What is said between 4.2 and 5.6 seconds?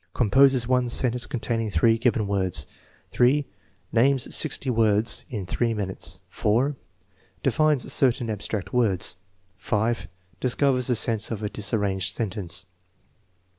sixty words in